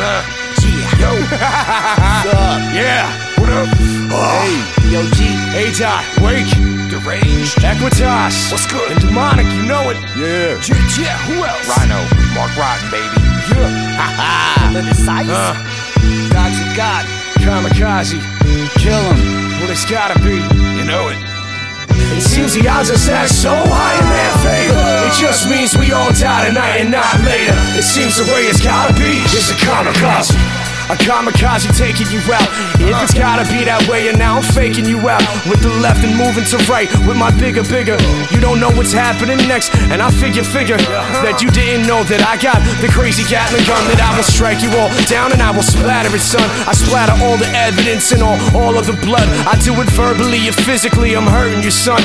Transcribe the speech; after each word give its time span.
Uh, 0.00 0.24
yeah. 0.64 1.00
Yo. 1.00 1.10
What's 1.12 2.32
up? 2.34 2.60
Yeah. 2.74 3.04
What 3.38 3.50
up? 3.50 3.68
Oh. 4.12 4.40
Hey, 4.80 4.90
yo, 4.92 5.02
G. 5.12 5.28
A-Dot, 5.54 6.04
Wake, 6.20 6.48
D-RaNGD. 6.90 7.60
Aequitas. 7.62 8.50
What's 8.50 8.66
good? 8.66 8.90
And 8.92 9.00
Duhmonic, 9.00 9.46
you 9.54 9.62
know 9.62 9.90
it. 9.90 9.96
Yeah. 10.16 10.56
Yeah, 10.66 10.98
yeah, 10.98 11.18
who 11.28 11.44
else? 11.44 11.68
Rhino. 11.68 12.00
Mark 12.34 12.50
Rottin, 12.56 12.90
baby. 12.90 13.20
Yeah. 13.52 13.96
Ha 14.00 14.70
The 14.72 14.94
size? 14.94 15.28
Uh, 15.28 15.54
Dogs 16.32 16.58
of 16.60 16.76
God. 16.76 17.04
kamikaze. 17.44 18.18
Kill 18.80 19.00
him. 19.14 19.60
Well, 19.60 19.70
it's 19.70 19.84
gotta 19.84 20.18
be. 20.20 20.36
You 20.78 20.84
know 20.84 21.08
it. 21.08 21.18
It 22.16 22.22
seems 22.22 22.54
the 22.54 22.66
odds 22.68 22.90
are 22.90 22.96
stacked 22.98 23.30
so 23.32 23.50
high 23.54 23.94
in 24.00 24.06
their 24.08 24.08
favor. 24.08 24.09
It 25.10 25.18
just 25.18 25.50
means 25.50 25.76
we 25.76 25.90
all 25.90 26.12
die 26.12 26.46
tonight 26.46 26.78
and 26.78 26.92
not 26.92 27.18
later. 27.26 27.58
It 27.74 27.82
seems 27.82 28.16
the 28.16 28.32
way 28.32 28.46
it's 28.46 28.62
gotta 28.62 28.94
be 28.94 29.18
is 29.34 29.50
a 29.50 29.54
kamikaze. 29.54 30.30
A 30.90 30.98
kamikaze 30.98 31.70
taking 31.78 32.10
you 32.10 32.18
out. 32.34 32.46
If 32.82 32.94
it's 32.98 33.14
gotta 33.14 33.46
be 33.46 33.62
that 33.62 33.86
way, 33.86 34.10
and 34.10 34.18
now 34.18 34.38
I'm 34.38 34.42
faking 34.42 34.86
you 34.86 34.98
out. 35.06 35.22
With 35.46 35.62
the 35.62 35.70
left 35.78 36.02
and 36.02 36.18
moving 36.18 36.42
to 36.50 36.58
right, 36.66 36.90
with 37.06 37.14
my 37.14 37.30
bigger, 37.38 37.62
bigger. 37.62 37.94
You 38.34 38.42
don't 38.42 38.58
know 38.58 38.70
what's 38.74 38.90
happening 38.90 39.38
next, 39.46 39.70
and 39.94 40.02
I 40.02 40.10
figure, 40.10 40.42
figure 40.42 40.78
that 41.22 41.38
you 41.38 41.50
didn't 41.54 41.86
know 41.86 42.02
that 42.10 42.26
I 42.26 42.34
got 42.42 42.58
the 42.82 42.90
crazy 42.90 43.22
Gatling 43.30 43.62
gun 43.70 43.86
that 43.94 44.02
I 44.02 44.10
will 44.18 44.26
strike 44.26 44.66
you 44.66 44.70
all 44.74 44.90
down 45.06 45.30
and 45.30 45.38
I 45.38 45.54
will 45.54 45.62
splatter 45.62 46.10
it, 46.10 46.22
son. 46.26 46.42
I 46.66 46.74
splatter 46.74 47.14
all 47.22 47.38
the 47.38 47.46
evidence 47.54 48.10
and 48.10 48.22
all, 48.22 48.38
all 48.50 48.74
of 48.74 48.90
the 48.90 48.98
blood. 49.06 49.30
I 49.46 49.54
do 49.62 49.70
it 49.78 49.86
verbally 49.94 50.50
and 50.50 50.56
physically, 50.66 51.14
I'm 51.14 51.30
hurting 51.30 51.62
you, 51.62 51.70
son. 51.70 52.02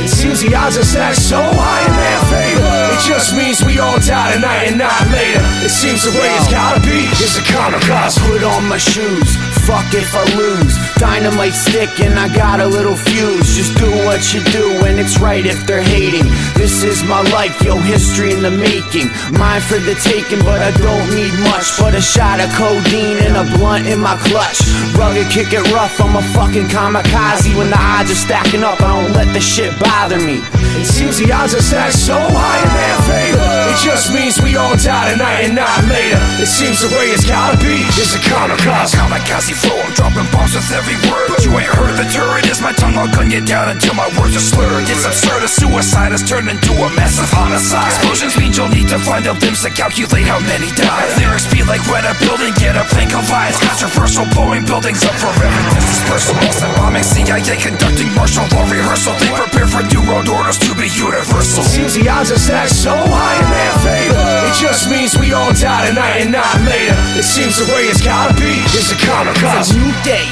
It 0.00 0.08
seems 0.08 0.40
the 0.40 0.54
odds 0.54 0.78
are 0.78 0.84
stacked 0.84 1.20
so 1.20 1.36
high 1.36 1.84
in 1.84 1.92
their 1.92 2.20
favor. 2.32 2.96
It 2.96 3.04
just 3.04 3.36
means 3.36 3.62
we 3.62 3.78
all 3.78 4.00
die 4.00 4.32
tonight 4.34 4.72
and 4.72 4.78
not 4.78 4.96
later. 5.12 5.44
It 5.60 5.70
seems 5.70 6.04
the 6.04 6.10
way 6.18 6.28
it's 6.40 6.50
gotta 6.50 6.80
be 6.80 7.04
is 7.20 7.36
a 7.36 7.42
kamikaze. 7.42 8.18
Put 8.26 8.42
on 8.42 8.66
my 8.68 8.78
shoes. 8.78 9.49
Fuck 9.66 9.94
if 9.94 10.14
I 10.14 10.24
lose. 10.36 10.74
Dynamite 10.96 11.54
stick 11.54 12.00
and 12.00 12.18
I 12.18 12.28
got 12.34 12.60
a 12.60 12.66
little 12.66 12.96
fuse. 12.96 13.54
Just 13.56 13.76
do 13.78 13.90
what 14.04 14.34
you 14.34 14.42
do 14.50 14.84
and 14.86 14.98
it's 14.98 15.18
right 15.20 15.44
if 15.44 15.66
they're 15.66 15.82
hating. 15.82 16.26
This 16.54 16.82
is 16.82 17.02
my 17.04 17.22
life, 17.30 17.60
yo, 17.62 17.76
history 17.76 18.32
in 18.32 18.42
the 18.42 18.50
making. 18.50 19.08
Mine 19.38 19.60
for 19.60 19.78
the 19.78 19.94
taking, 20.02 20.40
but 20.40 20.60
I 20.60 20.70
don't 20.76 21.08
need 21.14 21.34
much. 21.44 21.78
But 21.78 21.94
a 21.94 22.00
shot 22.00 22.40
of 22.40 22.50
codeine 22.54 23.18
and 23.24 23.36
a 23.36 23.44
blunt 23.56 23.86
in 23.86 24.00
my 24.00 24.16
clutch. 24.28 24.60
Rugged, 24.96 25.30
kick 25.30 25.52
it 25.52 25.64
rough, 25.72 26.00
I'm 26.00 26.16
a 26.16 26.22
fucking 26.34 26.68
kamikaze. 26.68 27.56
When 27.56 27.70
the 27.70 27.78
odds 27.78 28.10
are 28.10 28.14
stacking 28.14 28.62
up, 28.62 28.80
I 28.80 29.00
don't 29.00 29.12
let 29.12 29.32
the 29.32 29.40
shit 29.40 29.72
bother 29.78 30.18
me. 30.18 30.40
It 30.80 30.86
seems 30.86 31.18
the 31.18 31.32
odds 31.32 31.54
are 31.54 31.62
stacked 31.62 31.94
so 31.94 32.16
high 32.16 32.60
in 32.64 32.70
their 32.78 32.98
favor. 33.08 33.49
It 33.70 33.78
just 33.78 34.10
means 34.10 34.34
we 34.42 34.56
all 34.56 34.74
die 34.76 35.12
tonight 35.14 35.46
and 35.46 35.54
not 35.54 35.78
later. 35.86 36.18
It 36.42 36.50
seems 36.50 36.82
the 36.82 36.90
way 36.90 37.14
it's 37.14 37.22
gotta 37.22 37.54
be 37.62 37.86
It's 37.86 38.14
a 38.14 38.18
kamikaze. 38.18 38.98
Kamikaze 38.98 39.54
flow, 39.54 39.78
I'm 39.78 39.94
dropping 39.94 40.26
bombs 40.34 40.58
with 40.58 40.70
every 40.74 40.98
word. 41.06 41.30
But 41.30 41.46
you 41.46 41.54
ain't 41.54 41.70
heard 41.70 41.94
the 41.94 42.06
turret 42.10 42.29
is 42.50 42.60
my 42.60 42.72
tongue, 42.74 42.98
I'll 42.98 43.06
gun 43.06 43.30
you 43.30 43.38
down 43.40 43.70
until 43.70 43.94
my 43.94 44.10
words 44.18 44.34
are 44.34 44.42
slurred. 44.42 44.82
It's 44.90 45.06
absurd, 45.06 45.46
a 45.46 45.48
suicide 45.48 46.10
has 46.10 46.26
turned 46.26 46.50
into 46.50 46.74
a 46.74 46.90
massive 46.98 47.30
homicide. 47.30 47.86
Explosions 47.94 48.34
mean 48.34 48.50
you'll 48.50 48.68
need 48.74 48.90
to 48.90 48.98
find 48.98 49.22
the 49.22 49.38
limbs 49.38 49.62
to 49.62 49.70
calculate 49.70 50.26
how 50.26 50.42
many 50.50 50.66
died. 50.74 51.06
Lyrics 51.14 51.46
be 51.46 51.62
like 51.62 51.78
when 51.86 52.02
a 52.02 52.14
building, 52.18 52.50
get 52.58 52.74
a 52.74 52.82
plane 52.90 53.06
collides. 53.06 53.54
Controversial, 53.62 54.26
blowing 54.34 54.66
buildings 54.66 55.06
up 55.06 55.14
forever. 55.22 55.60
This 55.78 55.86
is 55.94 56.00
personal. 56.10 56.42
Boston 56.42 56.70
bombing, 56.74 57.06
CIA 57.06 57.54
conducting 57.54 58.10
martial 58.18 58.42
law 58.50 58.66
rehearsal. 58.66 59.14
They 59.22 59.30
prepare 59.30 59.70
for 59.70 59.86
new 59.86 60.02
world 60.10 60.26
orders 60.26 60.58
to 60.66 60.74
be 60.74 60.90
universal. 60.90 61.62
Seems 61.62 61.94
the 61.94 62.10
odds 62.10 62.34
are 62.34 62.40
stacked 62.42 62.74
so 62.74 62.90
high 62.98 63.36
in 63.38 63.48
their 63.54 63.74
favor. 63.86 64.26
It 64.50 64.58
just 64.58 64.90
means 64.90 65.14
we 65.14 65.30
all 65.32 65.54
die 65.54 65.86
tonight 65.86 66.26
and 66.26 66.34
not 66.34 66.50
later. 66.66 66.98
It 67.14 67.24
seems 67.24 67.62
the 67.62 67.70
way 67.70 67.86
it's 67.86 68.02
gotta 68.02 68.34
be 68.34 68.50
is 68.74 68.90
a 68.90 68.98
It's 68.98 69.04
kamikaze. 69.06 69.70
a 69.70 69.78
new 69.78 69.92
day, 70.02 70.26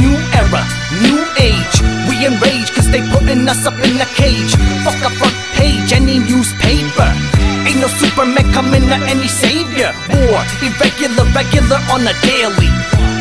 new 0.00 0.16
era, 0.32 0.62
new 1.04 1.20
age. 1.40 1.76
We 2.08 2.24
enrage 2.24 2.72
cause 2.72 2.88
they 2.90 3.02
putting 3.12 3.48
us 3.48 3.66
up 3.66 3.76
in 3.84 4.00
a 4.00 4.08
cage. 4.16 4.56
Fuck 4.84 5.00
a 5.04 5.10
front 5.18 5.36
page, 5.58 5.92
any 5.92 6.18
newspaper. 6.18 7.10
Ain't 7.66 7.80
no 7.80 7.88
Superman 8.00 8.52
coming 8.52 8.84
to 8.88 8.98
any 9.08 9.28
savior. 9.28 9.92
War, 10.12 10.40
irregular, 10.64 11.24
regular 11.32 11.80
on 11.92 12.06
a 12.06 12.14
daily. 12.24 12.70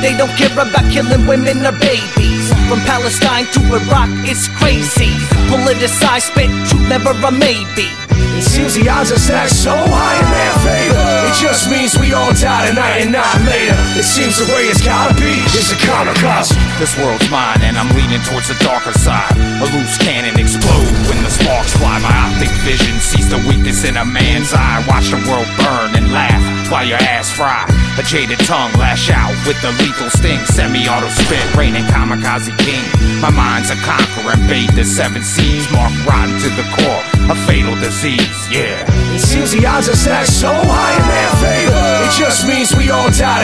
They 0.04 0.16
don't 0.18 0.32
care 0.36 0.52
about 0.52 0.84
killing 0.92 1.26
women 1.28 1.66
or 1.66 1.76
babies. 1.80 2.52
From 2.68 2.80
Palestine 2.84 3.46
to 3.56 3.60
Iraq, 3.72 4.12
it's 4.28 4.48
crazy. 4.60 5.12
Politicized, 5.48 6.32
spit 6.32 6.52
truth, 6.68 6.88
never 6.90 7.12
a 7.12 7.32
maybe. 7.32 7.88
It 8.36 8.44
seems 8.44 8.76
the 8.76 8.90
odds 8.90 9.12
are 9.12 9.20
stacked 9.20 9.52
so 9.52 9.72
high 9.72 10.18
in 10.20 10.28
their 10.36 10.56
favor. 10.66 11.03
It 11.34 11.42
just 11.42 11.68
means 11.68 11.98
we 11.98 12.14
all 12.14 12.32
die 12.38 12.70
tonight 12.70 13.02
and 13.02 13.12
not 13.12 13.34
later. 13.50 13.74
It 13.98 14.06
seems 14.06 14.38
the 14.38 14.46
way 14.54 14.70
it's 14.70 14.86
gotta 14.86 15.18
be 15.18 15.34
is 15.58 15.74
a 15.74 15.76
kamikaze. 15.82 16.54
This 16.78 16.94
world's 16.96 17.26
mine 17.34 17.58
and 17.66 17.76
I'm 17.76 17.90
leaning 17.98 18.22
towards 18.22 18.54
the 18.54 18.58
darker 18.62 18.94
side. 18.94 19.34
A 19.34 19.66
loose 19.74 19.98
cannon 19.98 20.38
explode 20.40 20.86
when 21.10 21.18
the 21.26 21.34
sparks 21.34 21.74
fly. 21.74 21.98
My 22.06 22.14
optic 22.30 22.54
vision 22.62 23.02
sees 23.02 23.28
the 23.34 23.42
weakness 23.50 23.84
in 23.84 23.98
a 23.98 24.06
man's 24.06 24.54
eye. 24.54 24.86
Watch 24.88 25.10
the 25.10 25.18
world 25.26 25.50
burn 25.58 25.98
and 25.98 26.14
laugh 26.14 26.70
while 26.70 26.86
your 26.86 27.02
ass 27.02 27.34
fry. 27.34 27.66
A 27.98 28.04
jaded 28.04 28.40
tongue 28.46 28.72
lash 28.78 29.10
out 29.10 29.34
with 29.50 29.60
the 29.66 29.74
lethal 29.82 30.10
sting. 30.14 30.40
Semi-auto 30.46 31.10
spit, 31.10 31.44
reigning 31.58 31.86
kamikaze 31.90 32.54
king. 32.62 32.86
My 33.22 33.34
mind's 33.34 33.74
a 33.74 33.76
conqueror, 33.82 34.38
invade 34.38 34.70
the 34.78 34.86
seven 34.86 35.24
seas. 35.24 35.66
Mark 35.74 35.94
rotten 36.06 36.38
to 36.46 36.50
the 36.54 36.66
core, 36.78 37.04
a 37.34 37.36
fatal 37.50 37.74
disease. 37.76 38.38
Yeah. 38.54 38.86
It 39.14 39.22
seems 39.22 39.52
the 39.52 39.66
odds 39.66 39.90
are 39.90 39.96
stacked 39.96 40.30
so 40.30 40.54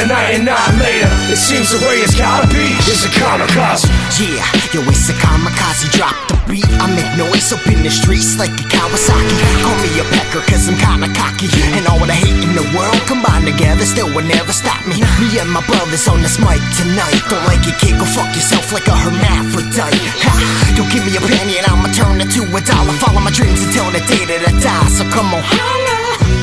tonight 0.10 0.42
and 0.42 0.46
not 0.50 0.66
later. 0.82 1.06
It 1.30 1.38
seems 1.38 1.70
the 1.70 1.78
way 1.86 2.02
it's 2.02 2.18
gotta 2.18 2.50
be 2.50 2.74
is 2.90 3.06
a 3.06 3.12
kamikaze. 3.14 3.86
Yeah, 4.18 4.42
yo, 4.74 4.82
it's 4.90 5.06
a 5.06 5.14
kamikaze, 5.14 5.86
drop 5.94 6.18
the 6.26 6.34
beat. 6.50 6.66
I 6.82 6.90
make 6.98 7.14
noise 7.14 7.54
up 7.54 7.62
in 7.70 7.86
the 7.86 7.94
streets 7.94 8.42
like 8.42 8.50
a 8.50 8.66
Kawasaki. 8.74 9.38
Call 9.62 9.78
me 9.86 10.02
a 10.02 10.06
pecker, 10.10 10.42
cause 10.50 10.66
I'm 10.66 10.82
kinda 10.82 11.14
cocky. 11.14 11.46
And 11.78 11.86
all 11.86 12.02
the 12.02 12.18
hate 12.18 12.42
in 12.42 12.58
the 12.58 12.66
world 12.74 12.98
combined 13.06 13.46
together 13.46 13.86
still 13.86 14.10
will 14.10 14.26
never 14.26 14.50
stop 14.50 14.82
me. 14.90 14.98
Me 15.22 15.30
and 15.38 15.52
my 15.54 15.62
brothers 15.70 16.08
on 16.10 16.26
this 16.26 16.42
mic 16.42 16.58
tonight. 16.74 17.22
Don't 17.30 17.46
like 17.46 17.62
it, 17.70 17.78
kid, 17.78 18.02
go 18.02 18.06
fuck 18.10 18.34
yourself 18.34 18.74
like 18.74 18.90
a 18.90 18.98
hermaphrodite. 18.98 20.02
Ha, 20.26 20.34
don't 20.74 20.90
give 20.90 21.06
me 21.06 21.14
a 21.18 21.22
penny 21.22 21.62
and 21.62 21.70
I'ma 21.70 21.94
turn 21.94 22.18
it 22.18 22.34
to 22.34 22.42
a 22.50 22.62
dollar. 22.66 22.98
Follow 22.98 23.22
my 23.22 23.30
dreams 23.30 23.62
until 23.62 23.86
the 23.94 24.02
day 24.10 24.26
that 24.26 24.42
I 24.42 24.54
die. 24.58 24.90
So 24.90 25.06
come 25.14 25.38
on. 25.38 25.46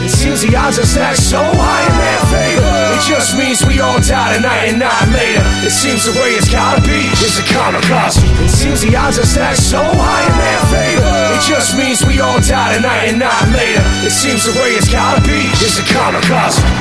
It 0.07 0.15
seems 0.15 0.43
the 0.43 0.55
odds 0.55 0.79
are 0.79 0.87
stacked 0.87 1.19
so 1.19 1.43
high 1.43 1.86
we 3.77 3.83
all 3.83 4.01
die 4.01 4.35
tonight 4.35 4.73
and 4.73 4.79
not 4.79 5.07
later. 5.13 5.45
It 5.61 5.71
seems 5.71 6.07
the 6.07 6.13
way 6.19 6.33
it's 6.33 6.49
gotta 6.49 6.81
be 6.81 6.97
is 7.13 7.39
a 7.39 7.43
kamikaze. 7.43 8.25
It 8.43 8.49
seems 8.49 8.81
the 8.81 8.97
odds 8.97 9.19
are 9.19 9.27
stacked 9.27 9.59
so 9.59 9.83
high 9.85 10.25
in 10.25 10.37
their 10.41 10.63
favor. 10.73 11.37
It 11.37 11.43
just 11.45 11.77
means 11.77 12.03
we 12.07 12.21
all 12.21 12.41
die 12.41 12.77
tonight 12.77 13.13
and 13.13 13.19
not 13.19 13.49
later. 13.53 13.85
It 14.01 14.13
seems 14.13 14.47
the 14.47 14.59
way 14.59 14.73
it's 14.73 14.89
gotta 14.89 15.21
be 15.21 15.53
is 15.61 15.79
a 15.79 15.83
kamikaze. 15.83 16.76